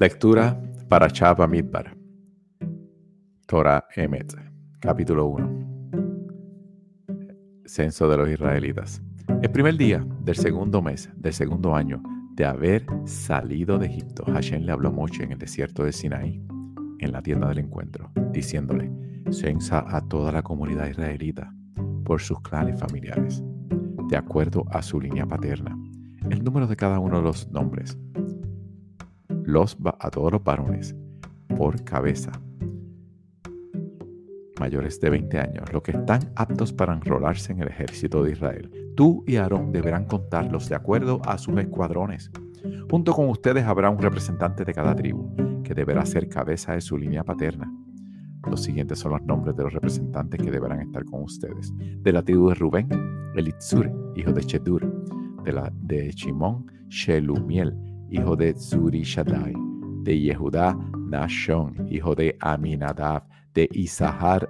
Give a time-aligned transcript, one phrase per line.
[0.00, 0.56] Lectura
[0.88, 1.08] para
[1.48, 1.96] Midbar.
[3.46, 4.32] Torah Emet,
[4.78, 5.66] capítulo 1.
[7.64, 9.02] Censo de los israelitas.
[9.42, 12.00] El primer día del segundo mes del segundo año
[12.34, 16.40] de haber salido de Egipto, Hashem le habló a Moshe en el desierto de Sinaí,
[17.00, 18.92] en la tienda del encuentro, diciéndole,
[19.32, 21.52] censa a toda la comunidad israelita
[22.04, 23.42] por sus clanes familiares,
[24.08, 25.76] de acuerdo a su línea paterna,
[26.30, 27.98] el número de cada uno de los nombres,
[29.48, 30.94] los, a todos los varones,
[31.56, 32.30] por cabeza,
[34.60, 38.70] mayores de 20 años, los que están aptos para enrolarse en el ejército de Israel.
[38.94, 42.30] Tú y Aarón deberán contarlos de acuerdo a sus escuadrones.
[42.90, 45.34] Junto con ustedes habrá un representante de cada tribu,
[45.64, 47.72] que deberá ser cabeza de su línea paterna.
[48.46, 51.72] Los siguientes son los nombres de los representantes que deberán estar con ustedes.
[52.02, 52.88] De la tribu de Rubén,
[53.34, 55.04] Elitzur, hijo de Chedur.
[55.42, 59.54] De la de Shelumiel, hijo de Zurishadai.
[60.02, 60.76] De Yehudá,
[61.10, 63.24] Nashon, hijo de Aminadab
[63.58, 64.48] de Isahar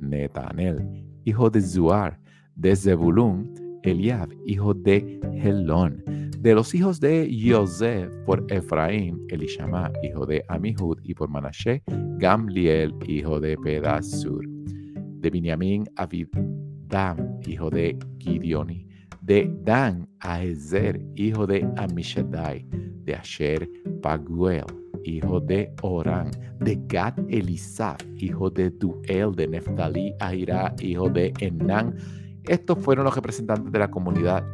[0.00, 0.78] Netanel,
[1.24, 2.18] hijo de Zuar,
[2.54, 6.02] de Zebulun, Eliab, hijo de Helón,
[6.38, 11.82] de los hijos de Yosef por Efraín, Elishama, hijo de Amihud, y por Manashe,
[12.18, 18.86] Gamliel, hijo de Pedasur, de Binyamin, Avidam, hijo de Gideoni,
[19.24, 22.66] de Dan, Aezer, hijo de Amishadai,
[23.04, 23.70] de Asher,
[24.02, 24.64] Paguel,
[25.04, 26.30] hijo de Orán,
[26.60, 31.96] de Gad Elisaf, hijo de Duel, de Neftalí, Ahira, hijo de Enán.
[32.44, 34.44] Estos fueron los representantes de la comunidad,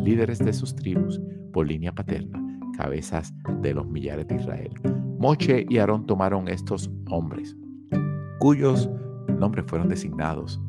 [0.00, 1.20] líderes de sus tribus,
[1.52, 2.40] por línea paterna,
[2.76, 4.70] cabezas de los millares de Israel.
[5.18, 7.56] Moche y Aarón tomaron estos hombres,
[8.38, 8.88] cuyos
[9.40, 10.60] nombres fueron designados.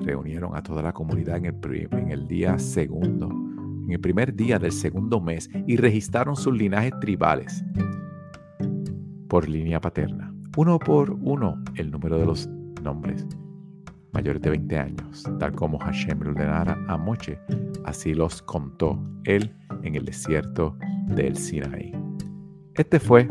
[0.00, 4.58] Reunieron a toda la comunidad en el, en el día segundo, en el primer día
[4.58, 7.64] del segundo mes, y registraron sus linajes tribales
[9.28, 10.32] por línea paterna.
[10.56, 12.48] Uno por uno el número de los
[12.82, 13.26] nombres
[14.12, 17.38] mayores de 20 años, tal como Hashem le ordenara a Moche,
[17.84, 20.76] así los contó él en el desierto
[21.06, 21.92] del Sinaí.
[22.74, 23.28] Este fue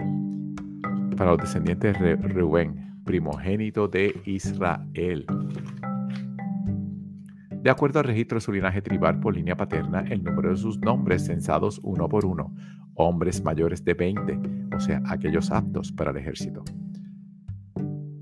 [1.18, 5.26] para los descendientes de Rubén, primogénito de Israel.
[7.68, 10.80] De acuerdo al registro de su linaje tribal por línea paterna, el número de sus
[10.80, 12.56] nombres censados uno por uno,
[12.94, 14.40] hombres mayores de 20,
[14.74, 16.64] o sea, aquellos aptos para el ejército.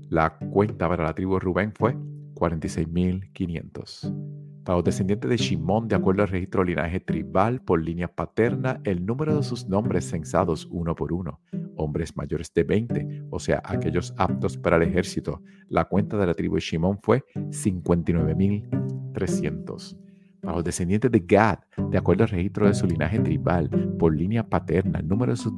[0.08, 1.94] La cuenta para la tribu de Rubén fue
[2.34, 4.64] 46.500.
[4.64, 8.80] Para los descendientes de Shimón, de acuerdo al registro de linaje tribal por línea paterna,
[8.82, 11.38] el número de sus nombres censados uno por uno,
[11.76, 15.42] hombres mayores de 20, o sea, aquellos aptos para el ejército.
[15.68, 19.96] La cuenta de la tribu de Shimón fue 59.300.
[20.40, 21.58] Para los descendientes de Gad,
[21.90, 25.52] de acuerdo al registro de su linaje tribal, por línea paterna, el número de sus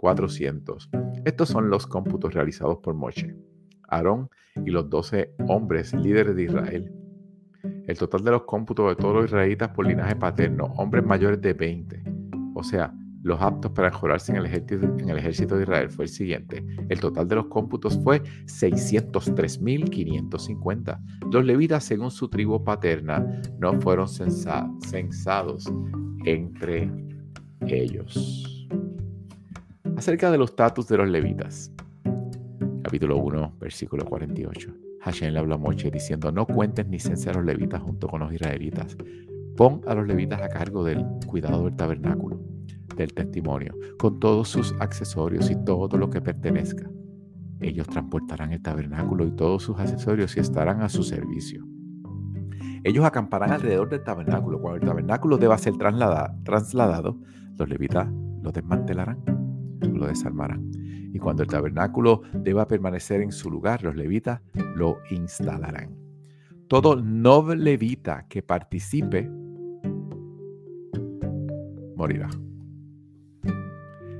[0.00, 1.22] 53.400.
[1.24, 3.36] Estos son los cómputos realizados por Moshe,
[3.88, 4.28] Aarón
[4.64, 6.92] y los 12 hombres líderes de Israel.
[7.86, 11.52] El total de los cómputos de todos los israelitas por linaje paterno, hombres mayores de
[11.52, 12.02] 20,
[12.54, 16.64] o sea, los aptos para enjolarse en el, ejército, de Israel fue el siguiente.
[16.88, 20.98] El total de los cómputos fue 603.550.
[21.30, 25.70] Los levitas, según su tribu paterna, no fueron censados
[26.24, 26.90] entre
[27.66, 28.49] ellos.
[30.00, 31.70] Acerca de los estatus de los levitas.
[32.82, 34.74] Capítulo 1, versículo 48.
[35.02, 38.20] Hashem le habló a Moche diciendo, no cuentes ni censes a los levitas junto con
[38.20, 38.96] los israelitas.
[39.58, 42.40] Pon a los levitas a cargo del cuidado del tabernáculo
[42.96, 46.90] del testimonio, con todos sus accesorios y todo lo que pertenezca.
[47.60, 51.62] Ellos transportarán el tabernáculo y todos sus accesorios y estarán a su servicio.
[52.84, 54.62] Ellos acamparán alrededor del tabernáculo.
[54.62, 57.20] Cuando el tabernáculo deba ser trasladado,
[57.58, 58.08] los levitas
[58.42, 59.39] lo desmantelarán,
[60.00, 60.70] lo desarmarán.
[61.12, 64.40] Y cuando el tabernáculo deba permanecer en su lugar, los levitas
[64.74, 65.96] lo instalarán.
[66.68, 69.28] Todo no levita que participe
[71.96, 72.30] morirá.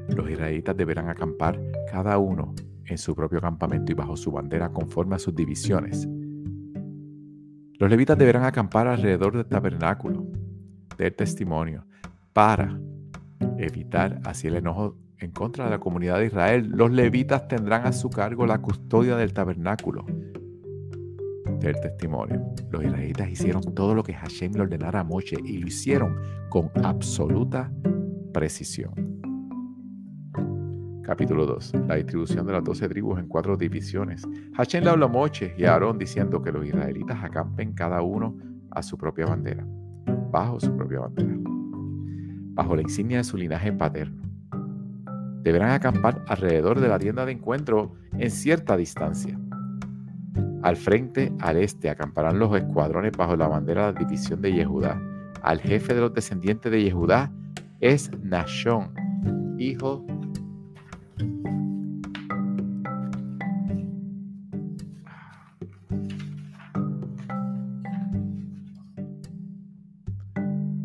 [0.09, 1.61] Los israelitas deberán acampar
[1.91, 2.55] cada uno
[2.85, 6.09] en su propio campamento y bajo su bandera conforme a sus divisiones.
[7.79, 10.27] Los levitas deberán acampar alrededor del tabernáculo
[10.99, 11.87] del testimonio
[12.33, 12.79] para
[13.59, 16.69] evitar así el enojo en contra de la comunidad de Israel.
[16.75, 20.05] Los levitas tendrán a su cargo la custodia del tabernáculo
[21.61, 22.43] del testimonio.
[22.71, 26.17] Los israelitas hicieron todo lo que Hashem le ordenara a Moshe y lo hicieron
[26.49, 27.71] con absoluta
[28.33, 29.11] precisión.
[31.03, 31.73] Capítulo 2.
[31.89, 34.27] La distribución de las doce tribus en cuatro divisiones.
[34.55, 38.37] Hashem le habló a Moche y a Aarón diciendo que los israelitas acampen cada uno
[38.71, 39.67] a su propia bandera,
[40.31, 41.35] bajo su propia bandera,
[42.55, 44.20] bajo la insignia de su linaje paterno.
[45.43, 49.39] Deberán acampar alrededor de la tienda de encuentro en cierta distancia.
[50.63, 55.01] Al frente, al este, acamparán los escuadrones bajo la bandera de la división de Yehudá.
[55.43, 57.33] Al jefe de los descendientes de Yehudá
[57.81, 58.93] es Nashon,
[59.59, 60.05] hijo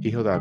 [0.08, 0.32] hijo de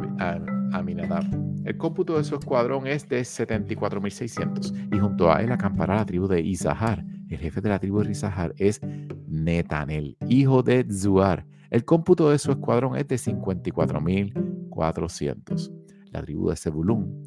[0.72, 1.53] Aminadab.
[1.64, 6.28] El cómputo de su escuadrón es de 74.600 y junto a él acampará la tribu
[6.28, 7.02] de Isahar.
[7.30, 8.82] El jefe de la tribu de Isahar es
[9.26, 11.46] Netanel, hijo de Zuar.
[11.70, 15.72] El cómputo de su escuadrón es de 54.400.
[16.10, 17.22] La tribu de Zebulún.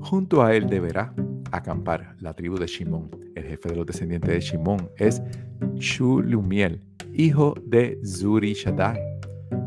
[0.00, 1.14] Junto a él deberá
[1.52, 3.10] acampar la tribu de Shimón.
[3.34, 5.22] El jefe de los descendientes de Shimón es
[5.74, 8.98] Shulumiel, hijo de Zuri Shaddai.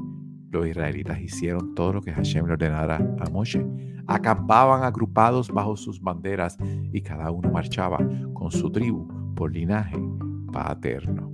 [0.51, 3.65] Los israelitas hicieron todo lo que Hashem le ordenara a Moche.
[4.07, 6.59] Acampaban agrupados bajo sus banderas
[6.93, 7.99] y cada uno marchaba
[8.35, 9.97] con su tribu por linaje
[10.53, 11.34] paterno.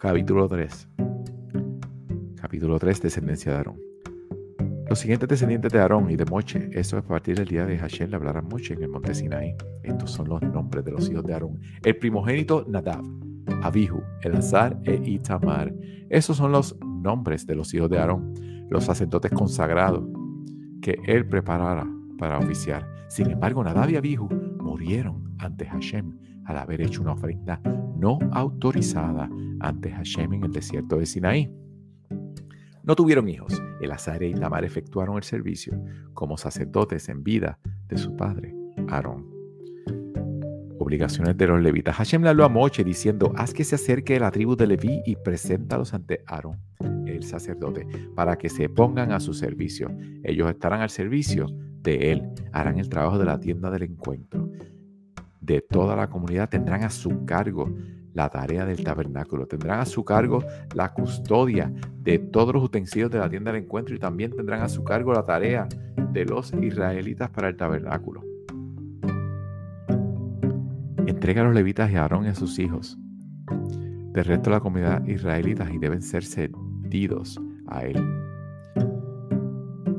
[0.00, 0.88] Capítulo 3.
[2.40, 3.76] Capítulo 3, descendencia de Aarón.
[4.88, 7.76] Los siguientes descendientes de Aarón y de Moche, eso es a partir del día de
[7.76, 9.54] Hashem, le hablarán Moche en el monte Sinaí.
[9.82, 11.60] Estos son los nombres de los hijos de Aarón.
[11.84, 13.04] El primogénito Nadab,
[13.62, 15.70] Abihu, Elazar e Itamar.
[16.08, 18.32] Esos son los nombres de los hijos de Aarón,
[18.70, 20.02] los sacerdotes consagrados
[20.80, 22.88] que él preparara para oficiar.
[23.10, 24.30] Sin embargo, Nadab y Abihu
[24.62, 26.16] murieron ante Hashem
[26.50, 27.60] al haber hecho una ofrenda
[27.96, 29.28] no autorizada
[29.60, 31.50] ante Hashem en el desierto de Sinaí.
[32.82, 33.62] No tuvieron hijos.
[33.80, 35.80] Elazar e Itamar efectuaron el servicio
[36.12, 38.54] como sacerdotes en vida de su padre,
[38.88, 39.26] Aarón.
[40.78, 41.94] Obligaciones de los levitas.
[41.96, 45.14] Hashem le habló a Moche diciendo, haz que se acerque la tribu de Leví y
[45.16, 46.58] preséntalos ante Aarón,
[47.06, 49.90] el sacerdote, para que se pongan a su servicio.
[50.24, 51.46] Ellos estarán al servicio
[51.82, 54.49] de él, harán el trabajo de la tienda del encuentro.
[55.50, 57.74] De toda la comunidad tendrán a su cargo
[58.14, 59.48] la tarea del tabernáculo.
[59.48, 60.44] Tendrán a su cargo
[60.76, 61.72] la custodia
[62.04, 65.12] de todos los utensilios de la tienda del encuentro y también tendrán a su cargo
[65.12, 65.66] la tarea
[66.12, 68.22] de los israelitas para el tabernáculo.
[71.08, 72.96] Entrega a los levitas y a Aarón y a sus hijos
[74.12, 78.00] del resto de la comunidad israelita y deben ser cedidos a él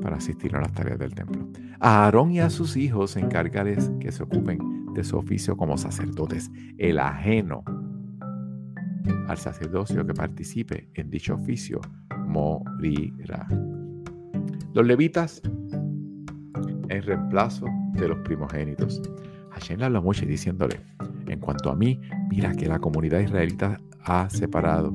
[0.02, 1.46] para asistir a las tareas del templo.
[1.82, 6.52] A Aarón y a sus hijos encargarles que se ocupen de su oficio como sacerdotes.
[6.78, 7.64] El ajeno
[9.28, 11.82] al sacerdocio que participe en dicho oficio
[12.28, 13.48] morirá.
[14.74, 15.42] Los levitas
[16.90, 19.02] en reemplazo de los primogénitos.
[19.52, 20.82] Hashem le habló mucho diciéndole,
[21.28, 24.94] en cuanto a mí, mira que la comunidad israelita ha separado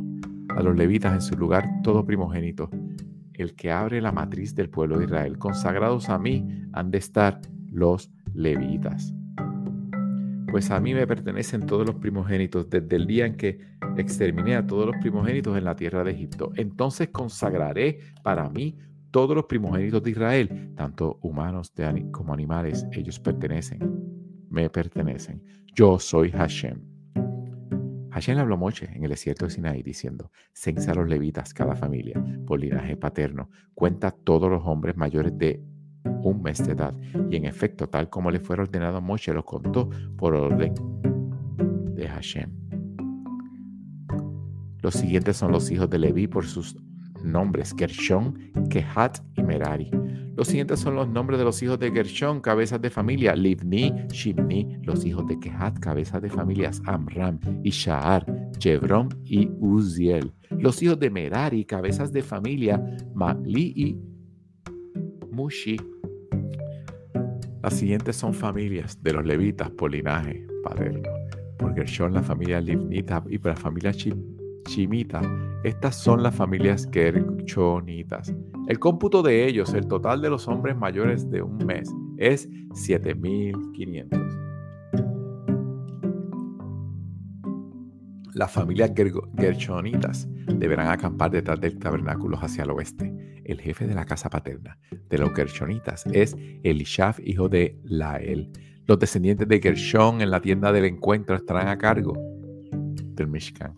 [0.48, 2.70] a los levitas en su lugar todo primogénito,
[3.34, 5.38] el que abre la matriz del pueblo de Israel.
[5.38, 9.15] Consagrados a mí han de estar los levitas
[10.56, 13.60] pues a mí me pertenecen todos los primogénitos desde el día en que
[13.98, 16.50] exterminé a todos los primogénitos en la tierra de Egipto.
[16.54, 18.74] Entonces consagraré para mí
[19.10, 21.74] todos los primogénitos de Israel, tanto humanos
[22.10, 23.80] como animales, ellos pertenecen,
[24.48, 25.44] me pertenecen.
[25.74, 26.80] Yo soy Hashem.
[28.12, 32.24] Hashem habló Moche en el desierto de Sinaí diciendo, censa a los levitas cada familia
[32.46, 35.62] por linaje paterno, cuenta todos los hombres mayores de
[36.22, 36.94] un mes de edad.
[37.30, 40.74] Y en efecto, tal como le fue ordenado a Moshe, lo contó por orden
[41.94, 42.50] de Hashem.
[44.82, 46.76] Los siguientes son los hijos de Leví por sus
[47.24, 48.38] nombres, Gershon,
[48.70, 49.90] Kehat y Merari.
[50.36, 54.78] Los siguientes son los nombres de los hijos de Gershon, cabezas de familia, Livni, Shimni,
[54.82, 58.26] los hijos de Kehat, cabezas de familias, Amram, Ishar,
[58.60, 60.32] Jebron y Uziel.
[60.50, 62.80] Los hijos de Merari, cabezas de familia,
[63.14, 63.98] Mali y
[65.30, 65.78] Mushi.
[67.66, 71.02] Las siguientes son familias de los levitas por linaje paterno.
[71.58, 75.20] Por Gershon, la familia Livnita y por la familia Chimita.
[75.64, 78.32] Estas son las familias Gershonitas.
[78.68, 84.45] El cómputo de ellos, el total de los hombres mayores de un mes, es 7500.
[88.36, 88.92] Las familias
[89.38, 93.40] gershonitas deberán acampar detrás del tabernáculo hacia el oeste.
[93.46, 94.78] El jefe de la casa paterna
[95.08, 98.50] de los gershonitas es Elishaf, hijo de Lael.
[98.84, 102.12] Los descendientes de Gershon en la tienda del encuentro estarán a cargo
[103.14, 103.72] del Mishkan.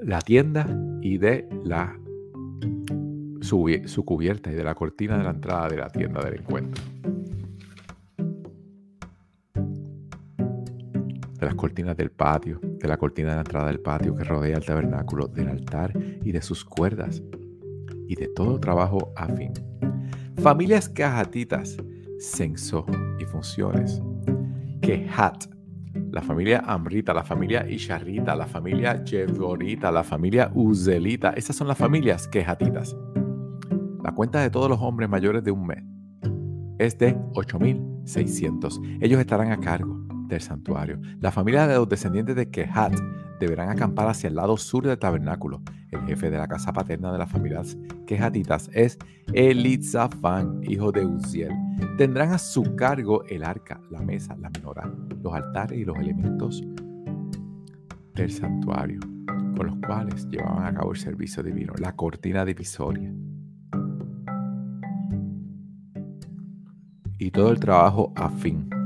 [0.00, 0.66] La tienda
[1.02, 1.94] y de la
[3.42, 6.82] su, su cubierta y de la cortina de la entrada de la tienda del encuentro.
[11.38, 14.56] De las cortinas del patio, de la cortina de la entrada del patio que rodea
[14.56, 15.92] el tabernáculo, del altar
[16.24, 17.22] y de sus cuerdas,
[18.08, 19.52] y de todo trabajo afín.
[20.42, 21.76] Familias cajatitas,
[22.18, 22.86] censo
[23.20, 24.02] y funciones.
[24.82, 25.44] Kehat,
[26.10, 31.78] la familia Amrita, la familia Isharita, la familia Jevorita, la familia Uzelita, esas son las
[31.78, 32.96] familias quejatitas.
[34.02, 35.84] La cuenta de todos los hombres mayores de un mes
[36.78, 38.98] es de 8.600.
[39.00, 39.97] Ellos estarán a cargo
[40.28, 41.00] del santuario.
[41.20, 42.94] La familia de los descendientes de Kehat
[43.40, 45.62] deberán acampar hacia el lado sur del tabernáculo.
[45.90, 48.98] El jefe de la casa paterna de las familias quejatitas es
[49.32, 51.52] Elitzafán, hijo de Uziel.
[51.96, 54.90] Tendrán a su cargo el arca, la mesa, la menorá,
[55.22, 56.62] los altares y los elementos
[58.14, 59.00] del santuario,
[59.56, 63.12] con los cuales llevaban a cabo el servicio divino, la cortina divisoria.
[67.20, 68.77] Y todo el trabajo afín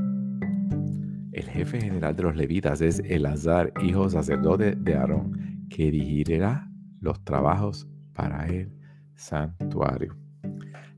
[1.33, 7.23] el jefe general de los levitas es Elazar, hijo sacerdote de Aarón, que dirigirá los
[7.23, 8.71] trabajos para el
[9.15, 10.15] santuario.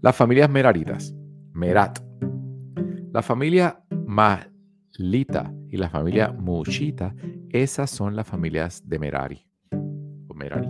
[0.01, 1.15] Las familias meraritas.
[1.54, 2.00] Merat.
[3.13, 7.15] La familia Malita y la familia Mushita,
[7.50, 9.48] esas son las familias de Merari.
[10.27, 10.70] O Merari.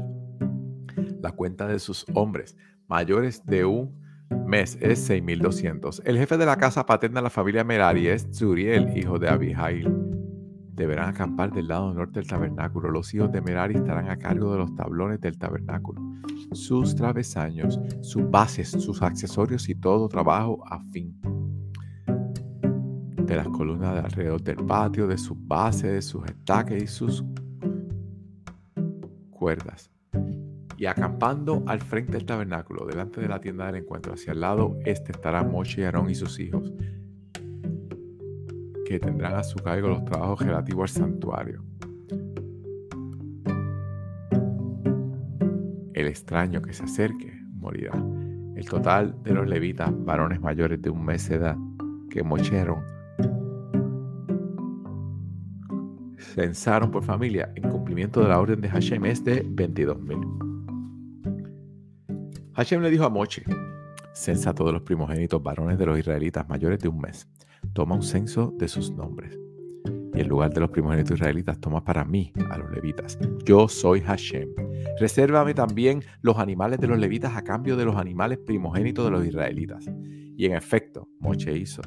[1.21, 2.55] La cuenta de sus hombres
[2.87, 6.01] mayores de un mes es 6200.
[6.05, 9.93] El jefe de la casa paterna de la familia Merari es Zuriel, hijo de Abihail.
[10.73, 12.89] Deberán acampar del lado norte del tabernáculo.
[12.89, 16.01] Los hijos de Merari estarán a cargo de los tablones del tabernáculo,
[16.51, 21.19] sus travesaños, sus bases, sus accesorios y todo trabajo afín.
[23.15, 27.23] De las columnas de alrededor del patio, de sus bases, de sus estaques y sus
[29.31, 29.94] cuerdas
[30.77, 34.77] y acampando al frente del tabernáculo, delante de la tienda del encuentro, hacia el lado
[34.85, 36.73] este estará Moshe y Aarón y sus hijos,
[38.85, 41.63] que tendrán a su cargo los trabajos relativos al santuario.
[45.93, 47.93] El extraño que se acerque morirá.
[48.55, 51.57] El total de los levitas, varones mayores de un mes de edad,
[52.09, 52.95] que Moshe Aarón
[56.35, 60.44] censaron por familia en cumplimiento de la orden de Hashem es de 22.000.
[62.55, 63.43] Hashem le dijo a Moche,
[64.13, 67.27] censa a todos los primogénitos varones de los israelitas mayores de un mes.
[67.73, 69.37] Toma un censo de sus nombres.
[70.13, 73.19] Y en lugar de los primogénitos israelitas, toma para mí a los levitas.
[73.43, 74.47] Yo soy Hashem.
[75.01, 79.25] Resérvame también los animales de los levitas a cambio de los animales primogénitos de los
[79.25, 79.85] israelitas.
[80.37, 81.81] Y en efecto, Moche hizo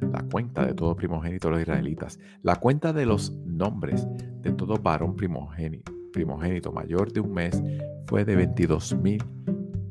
[0.00, 4.08] la cuenta de todo primogénito de los israelitas, la cuenta de los nombres
[4.42, 7.62] de todo varón primogénito, primogénito mayor de un mes
[8.06, 9.22] fue de 22 mil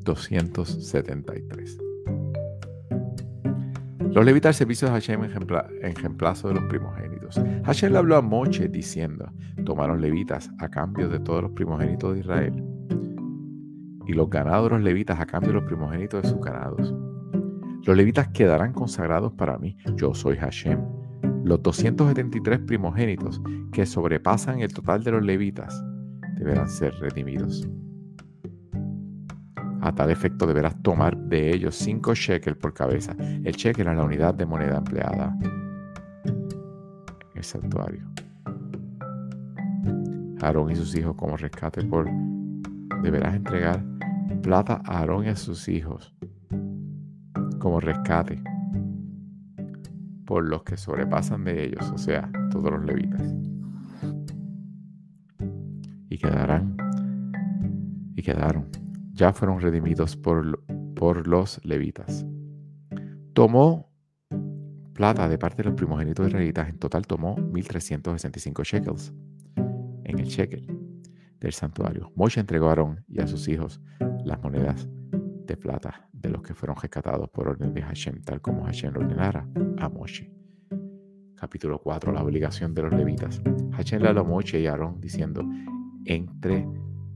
[0.04, 1.78] 273.
[4.12, 7.40] Los levitas al servicio de Hashem en reemplazo de los primogénitos.
[7.64, 9.32] Hashem le habló a Moche diciendo,
[9.64, 12.64] tomaron levitas a cambio de todos los primogénitos de Israel
[14.06, 16.94] y los ganados de los levitas a cambio de los primogénitos de sus ganados.
[17.84, 19.76] Los levitas quedarán consagrados para mí.
[19.96, 20.80] Yo soy Hashem.
[21.44, 25.84] Los 273 primogénitos que sobrepasan el total de los levitas
[26.38, 27.68] deberán ser redimidos.
[29.84, 33.14] A tal efecto deberás tomar de ellos cinco shekels por cabeza.
[33.18, 35.36] El shekel es la unidad de moneda empleada
[36.24, 38.08] en el santuario.
[40.40, 42.08] Aarón y sus hijos como rescate por...
[43.02, 43.84] Deberás entregar
[44.42, 46.16] plata a Aarón y a sus hijos
[47.58, 48.42] como rescate
[50.24, 53.34] por los que sobrepasan de ellos, o sea, todos los levitas.
[56.08, 56.74] Y quedarán,
[58.16, 58.83] y quedaron
[59.14, 60.62] ya fueron redimidos por,
[60.94, 62.26] por los levitas.
[63.32, 63.90] Tomó
[64.92, 69.12] plata de parte de los primogénitos israelitas, en total tomó 1.365 shekels
[70.04, 70.66] en el shekel
[71.40, 72.12] del santuario.
[72.16, 73.80] Moshe entregó a Aarón y a sus hijos
[74.24, 78.64] las monedas de plata de los que fueron rescatados por orden de Hashem, tal como
[78.64, 79.46] Hashem ordenara
[79.78, 80.32] a Moshe.
[81.36, 82.12] Capítulo 4.
[82.12, 83.42] La obligación de los levitas.
[83.72, 85.44] Hashem le habló a Moshe y a Aarón diciendo,
[86.06, 86.66] entre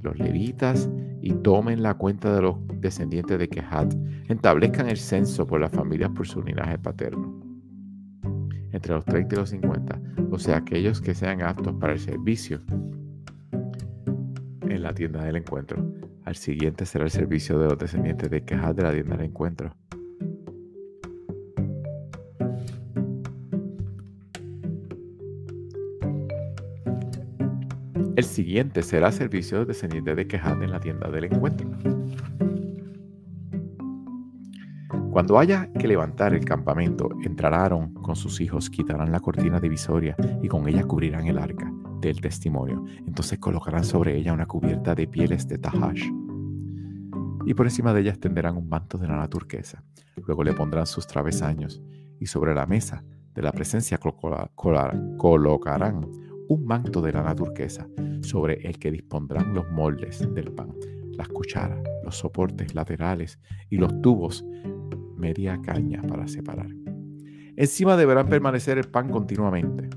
[0.03, 0.89] los levitas
[1.21, 3.95] y tomen la cuenta de los descendientes de Kehat,
[4.29, 7.43] establezcan el censo por las familias por su linaje paterno.
[8.71, 12.61] entre los 30 y los 50, o sea, aquellos que sean aptos para el servicio
[14.63, 15.85] en la tienda del encuentro.
[16.25, 19.75] Al siguiente será el servicio de los descendientes de quejas de la tienda del encuentro.
[28.19, 31.71] El siguiente será servicio de descendientes de quejas en la tienda del encuentro.
[35.13, 40.49] Cuando haya que levantar el campamento, entrarán con sus hijos, quitarán la cortina divisoria y
[40.49, 42.85] con ella cubrirán el arca del testimonio.
[43.07, 46.11] Entonces colocarán sobre ella una cubierta de pieles de tahash.
[47.47, 49.85] Y por encima de ella extenderán un manto de lana turquesa.
[50.27, 51.81] Luego le pondrán sus travesaños
[52.19, 54.01] y sobre la mesa de la presencia
[54.57, 57.87] colocarán un manto de lana turquesa
[58.23, 60.75] sobre el que dispondrán los moldes del pan,
[61.13, 63.39] las cucharas, los soportes laterales
[63.71, 64.45] y los tubos
[65.17, 66.69] media caña para separar.
[67.57, 69.91] Encima deberán permanecer el pan continuamente.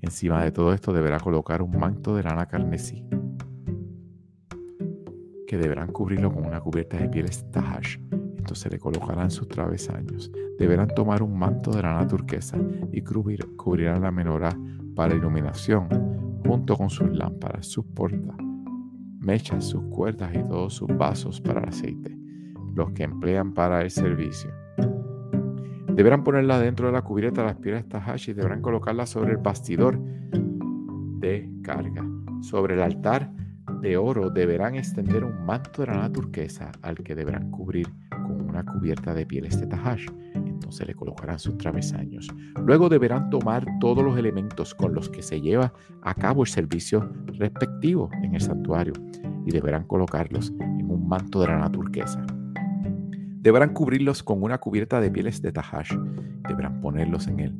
[0.00, 3.04] Encima de todo esto deberá colocar un manto de lana carmesí,
[5.46, 7.98] que deberán cubrirlo con una cubierta de pieles tahash.
[8.10, 10.30] Entonces le colocarán sus travesaños.
[10.58, 12.58] Deberán tomar un manto de lana turquesa
[12.90, 14.56] y cubrir, cubrirán la menorá
[14.94, 15.88] para iluminación,
[16.46, 18.36] junto con sus lámparas, sus portas,
[19.20, 22.16] mechas, sus cuerdas y todos sus vasos para el aceite,
[22.74, 24.50] los que emplean para el servicio.
[25.94, 29.38] Deberán ponerla dentro de la cubierta de las piedras Tahash y deberán colocarla sobre el
[29.38, 29.98] bastidor
[31.18, 32.04] de carga.
[32.40, 33.30] Sobre el altar
[33.82, 38.64] de oro deberán extender un manto de lana turquesa al que deberán cubrir con una
[38.64, 39.66] cubierta de pieles de
[40.72, 42.28] Entonces le colocarán sus travesaños.
[42.64, 47.12] Luego deberán tomar todos los elementos con los que se lleva a cabo el servicio
[47.26, 48.94] respectivo en el santuario
[49.44, 52.24] y deberán colocarlos en un manto de lana turquesa.
[53.42, 55.94] Deberán cubrirlos con una cubierta de pieles de tahash.
[56.48, 57.54] Deberán ponerlos en el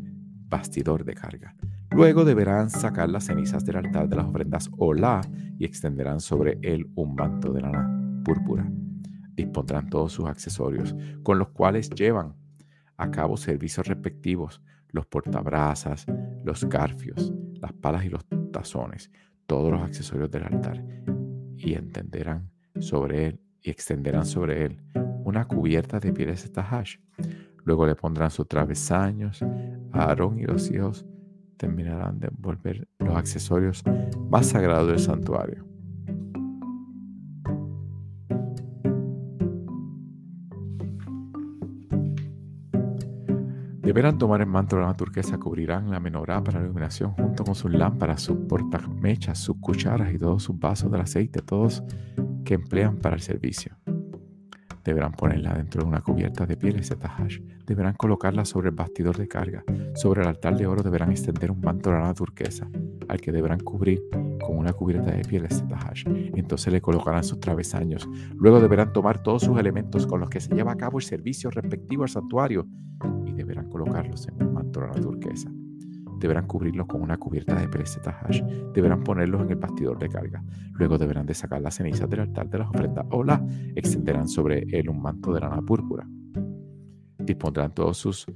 [0.49, 1.55] bastidor de carga.
[1.91, 5.21] Luego deberán sacar las cenizas del altar de las ofrendas Olá
[5.59, 8.67] y extenderán sobre él un manto de lana púrpura.
[9.35, 12.41] Dispondrán todos sus accesorios, con los cuales llevan
[12.97, 16.07] a cabo servicios respectivos, los portabrasas,
[16.45, 19.11] los garfios, las palas y los tazones,
[19.47, 20.85] todos los accesorios del altar,
[21.57, 24.83] y entenderán sobre él y extenderán sobre él
[25.25, 26.97] una cubierta de pieles de tahash.
[27.65, 29.41] Luego le pondrán sus travesaños.
[29.93, 31.07] Aarón y los hijos
[31.57, 33.85] terminarán de envolver los accesorios
[34.31, 35.72] más sagrados del santuario.
[43.93, 47.55] Deberán tomar el manto de la turquesa, cubrirán la menorá para la iluminación junto con
[47.55, 51.83] sus lámparas, sus portamechas, sus cucharas y todos sus vasos de aceite, todos
[52.43, 53.77] que emplean para el servicio.
[54.83, 57.41] Deberán ponerla dentro de una cubierta de pieles de tahash.
[57.67, 59.63] Deberán colocarla sobre el bastidor de carga.
[59.95, 62.67] Sobre el altar de oro deberán extender un manto de lana turquesa,
[63.09, 64.01] al que deberán cubrir
[64.41, 66.07] con una cubierta de pieles de tahash.
[66.07, 68.09] Entonces le colocarán sus travesaños.
[68.37, 71.51] Luego deberán tomar todos sus elementos con los que se lleva a cabo el servicio
[71.51, 72.67] respectivo al santuario
[73.43, 75.51] deberán colocarlos en un manto turquesa.
[76.19, 78.41] Deberán cubrirlos con una cubierta de preseta hash,
[78.73, 82.49] deberán ponerlos en el bastidor de carga, luego deberán de sacar las cenizas del altar
[82.49, 86.07] de las ofrendas o la extenderán sobre él un manto de lana púrpura.
[87.19, 88.27] Dispondrán todos sus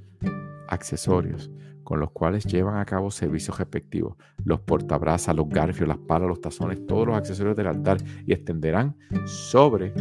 [0.67, 1.49] accesorios
[1.85, 6.41] con los cuales llevan a cabo servicios respectivos, los portabrazas, los garfios, las palas, los
[6.41, 9.93] tazones, todos los accesorios del altar y extenderán sobre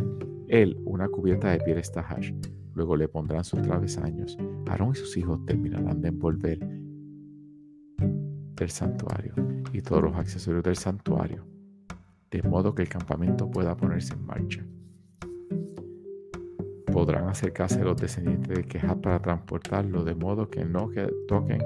[0.48, 2.32] él una cubierta de piel tahash.
[2.74, 4.36] Luego le pondrán sus travesaños.
[4.66, 6.58] Aarón y sus hijos terminarán de envolver
[7.98, 9.34] del santuario
[9.72, 11.44] y todos los accesorios del santuario,
[12.30, 14.66] de modo que el campamento pueda ponerse en marcha.
[16.92, 21.62] Podrán acercarse los descendientes de Quejas para transportarlo, de modo que no que toquen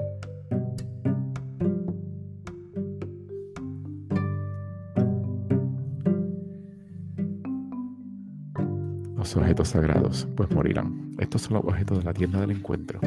[9.35, 11.11] los objetos sagrados, pues morirán.
[11.17, 12.99] Estos son los objetos de la tienda del encuentro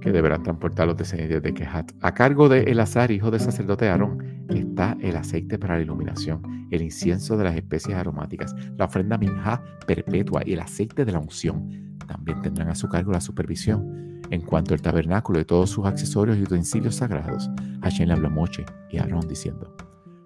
[0.00, 1.92] que deberán transportar los descendientes de Kehat.
[2.00, 6.82] A cargo de Elazar, hijo del sacerdote Aarón, está el aceite para la iluminación, el
[6.82, 11.96] incienso de las especies aromáticas, la ofrenda minja perpetua y el aceite de la unción.
[12.06, 14.20] También tendrán a su cargo la supervisión.
[14.30, 17.48] En cuanto al tabernáculo y todos sus accesorios y utensilios sagrados,
[17.82, 19.76] Hashem le habló a Moche y Aarón diciendo,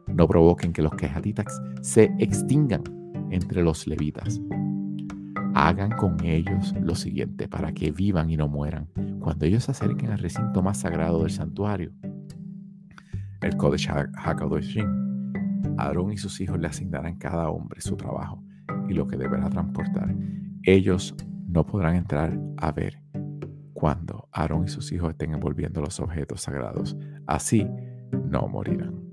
[0.07, 2.83] no provoquen que los quejatitas se extingan
[3.31, 4.41] entre los levitas.
[5.55, 8.89] Hagan con ellos lo siguiente para que vivan y no mueran
[9.27, 11.91] cuando ellos se acerquen al recinto más sagrado del santuario,
[13.43, 14.87] el Kodesh HaKadoshim,
[15.79, 18.41] Aarón y sus hijos le asignarán cada hombre su trabajo
[18.89, 20.15] y lo que deberá transportar.
[20.62, 21.15] Ellos
[21.49, 23.03] no podrán entrar a ver
[23.73, 26.97] cuando Aarón y sus hijos estén envolviendo los objetos sagrados.
[27.27, 27.67] Así
[28.31, 29.06] no morirán.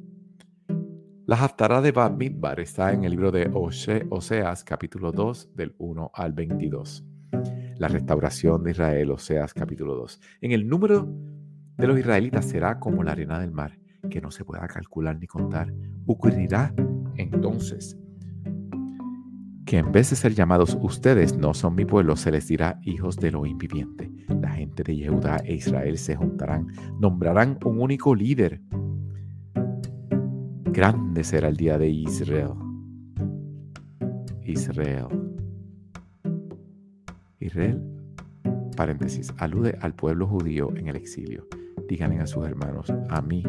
[1.34, 6.12] La Haftarah de Bad Midbar está en el libro de Oseas, capítulo 2, del 1
[6.13, 7.04] al 22.
[7.80, 10.22] La restauración de Israel, Oseas, capítulo 2.
[10.41, 11.12] En el número
[11.76, 13.80] de los israelitas será como la arena del mar,
[14.12, 15.74] que no se pueda calcular ni contar.
[16.06, 16.72] Ocurrirá
[17.15, 17.98] entonces
[19.65, 23.17] que en vez de ser llamados ustedes no son mi pueblo, se les dirá hijos
[23.17, 24.12] de lo inviviente.
[24.39, 26.67] La gente de Judá e Israel se juntarán,
[27.00, 28.62] nombrarán un único líder.
[30.73, 32.49] Grande será el día de Israel.
[34.41, 35.05] Israel.
[37.39, 37.79] Israel,
[38.75, 41.45] paréntesis, alude al pueblo judío en el exilio.
[41.88, 43.43] Díganle a sus hermanos, a mí,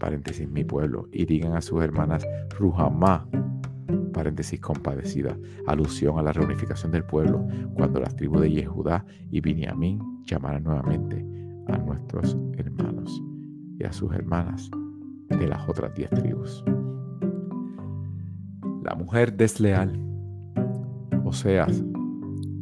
[0.00, 2.26] paréntesis, mi pueblo, y digan a sus hermanas,
[2.58, 3.28] Ruhamá,
[4.12, 10.24] paréntesis, compadecida, alusión a la reunificación del pueblo, cuando las tribus de Yehudá y Binyamin
[10.24, 11.24] llamaran nuevamente
[11.68, 13.22] a nuestros hermanos
[13.78, 14.68] y a sus hermanas
[15.28, 16.64] de las otras diez tribus.
[18.82, 20.00] La mujer desleal,
[21.24, 21.84] Oseas,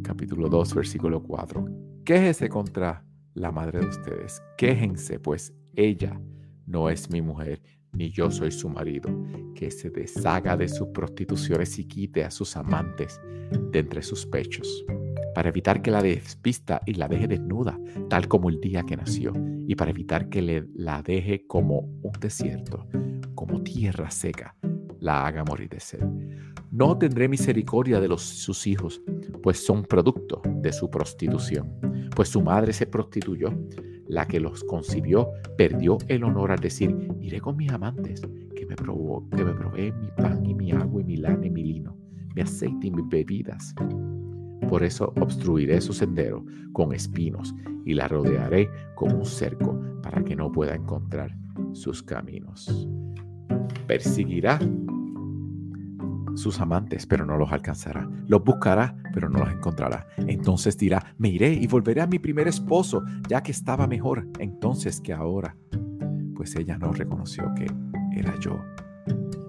[0.02, 1.64] capítulo 2, versículo 4.
[2.04, 6.20] Quéjese contra la madre de ustedes, quéjense, pues ella
[6.66, 9.08] no es mi mujer ni yo soy su marido,
[9.54, 13.20] que se deshaga de sus prostituciones y quite a sus amantes
[13.70, 14.84] de entre sus pechos,
[15.34, 19.32] para evitar que la despista y la deje desnuda, tal como el día que nació,
[19.66, 22.86] y para evitar que le, la deje como un desierto,
[23.34, 24.56] como tierra seca,
[25.00, 26.04] la haga morir de sed.
[26.70, 29.02] No tendré misericordia de los, sus hijos,
[29.42, 33.52] pues son producto de su prostitución, pues su madre se prostituyó
[34.08, 38.22] la que los concibió, perdió el honor al decir, iré con mis amantes,
[38.54, 41.64] que me, que me proveen mi pan y mi agua y mi lana y mi
[41.64, 41.96] lino,
[42.34, 43.74] mi aceite y mis bebidas.
[44.68, 50.36] Por eso obstruiré su sendero con espinos y la rodearé con un cerco para que
[50.36, 51.36] no pueda encontrar
[51.72, 52.88] sus caminos.
[53.86, 54.58] Perseguirá
[56.34, 58.08] sus amantes, pero no los alcanzará.
[58.26, 60.06] Los buscará, pero no los encontrará.
[60.18, 65.00] Entonces dirá, me iré y volveré a mi primer esposo, ya que estaba mejor entonces
[65.00, 65.56] que ahora.
[66.34, 67.66] Pues ella no reconoció que
[68.14, 68.60] era yo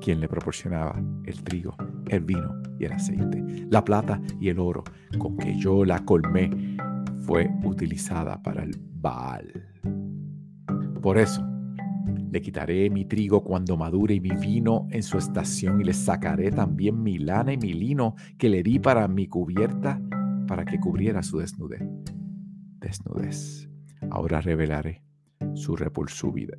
[0.02, 1.76] quien le proporcionaba el trigo,
[2.10, 3.44] el vino y el aceite.
[3.70, 4.84] La plata y el oro
[5.18, 6.50] con que yo la colmé
[7.20, 9.52] fue utilizada para el Baal.
[11.02, 11.46] Por eso,
[12.32, 16.52] le quitaré mi trigo cuando madure y mi vino en su estación y le sacaré
[16.52, 20.02] también mi lana y mi lino que le di para mi cubierta
[20.48, 21.84] para que cubriera su desnudez.
[22.80, 23.70] Desnudez.
[24.10, 25.04] Ahora revelaré
[25.54, 26.58] su repulsividad,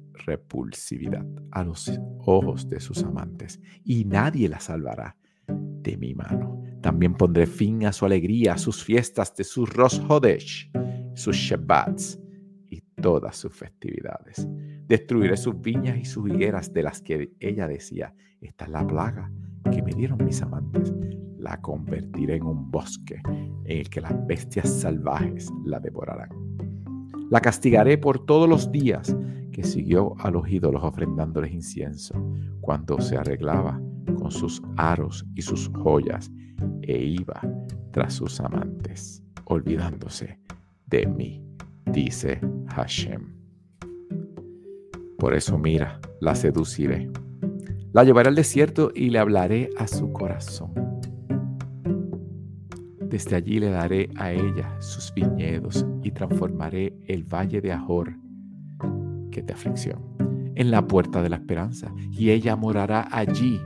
[1.51, 5.17] a los ojos de sus amantes y nadie la salvará
[5.89, 6.63] de mi mano.
[6.83, 10.71] También pondré fin a su alegría, a sus fiestas de sus Rosh Hodesh,
[11.15, 12.21] sus Shabbats
[12.69, 14.47] y todas sus festividades.
[14.87, 19.31] Destruiré sus viñas y sus higueras de las que ella decía, esta es la plaga
[19.71, 20.93] que me dieron mis amantes.
[21.39, 23.21] La convertiré en un bosque
[23.65, 26.31] en el que las bestias salvajes la devorarán.
[27.31, 29.17] La castigaré por todos los días
[29.53, 32.15] que siguió a los ídolos ofrendándoles incienso,
[32.61, 33.81] cuando se arreglaba
[34.19, 36.31] con sus aros y sus joyas
[36.83, 37.41] e iba
[37.93, 40.39] tras sus amantes, olvidándose
[40.87, 41.43] de mí,
[41.87, 42.41] dice
[42.75, 43.35] Hashem.
[45.19, 47.11] Por eso mira, la seduciré.
[47.93, 50.73] La llevaré al desierto y le hablaré a su corazón.
[53.01, 58.15] Desde allí le daré a ella sus viñedos y transformaré el valle de Ahor,
[59.31, 60.01] que de aflicción,
[60.55, 63.59] en la puerta de la esperanza, y ella morará allí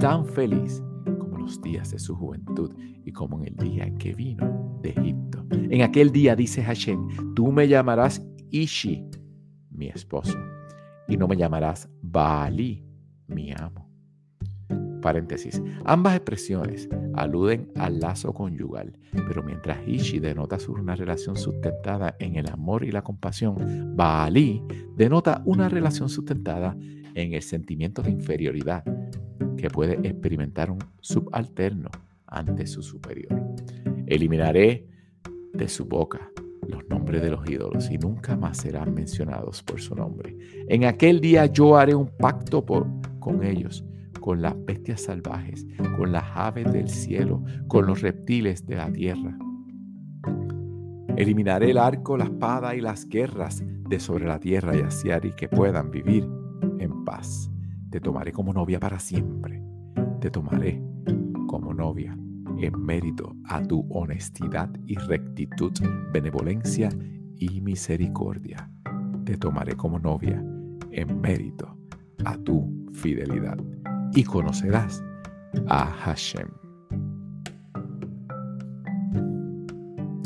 [0.00, 0.82] tan feliz
[1.18, 2.72] como los días de su juventud
[3.04, 5.44] y como en el día en que vino de Egipto.
[5.50, 9.04] En aquel día, dice Hashem, tú me llamarás Ishi,
[9.70, 10.36] mi esposo
[11.08, 12.84] y no me llamarás Baali,
[13.28, 13.86] mi amo.
[15.00, 15.62] Paréntesis.
[15.84, 22.48] Ambas expresiones aluden al lazo conyugal, pero mientras Ishi denota una relación sustentada en el
[22.48, 24.62] amor y la compasión, Baali
[24.96, 26.76] denota una relación sustentada
[27.14, 28.84] en el sentimiento de inferioridad
[29.56, 31.90] que puede experimentar un subalterno
[32.26, 33.40] ante su superior.
[34.06, 34.86] Eliminaré
[35.52, 36.30] de su boca
[36.68, 40.36] los nombres de los ídolos y nunca más serán mencionados por su nombre.
[40.68, 42.64] En aquel día yo haré un pacto
[43.18, 43.84] con ellos,
[44.20, 45.66] con las bestias salvajes,
[45.96, 49.38] con las aves del cielo, con los reptiles de la tierra.
[51.16, 55.30] Eliminaré el arco, la espada y las guerras de sobre la tierra y así haré
[55.30, 56.28] que puedan vivir
[56.78, 57.50] en paz.
[57.96, 59.62] Te tomaré como novia para siempre.
[60.20, 60.82] Te tomaré
[61.46, 62.14] como novia
[62.58, 65.72] en mérito a tu honestidad y rectitud,
[66.12, 66.90] benevolencia
[67.38, 68.70] y misericordia.
[69.24, 70.44] Te tomaré como novia
[70.90, 71.74] en mérito
[72.26, 73.56] a tu fidelidad
[74.12, 75.02] y conocerás
[75.66, 76.48] a Hashem.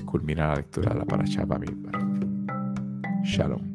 [0.07, 1.95] Culmina la lectura de la Parashá Bamidbar.
[3.23, 3.70] Shalom.